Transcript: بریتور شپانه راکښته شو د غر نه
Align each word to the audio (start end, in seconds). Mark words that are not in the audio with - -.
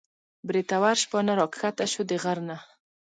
بریتور 0.47 0.93
شپانه 1.03 1.33
راکښته 1.39 1.85
شو 1.91 2.01
د 2.09 2.11
غر 2.23 2.37
نه 2.47 2.57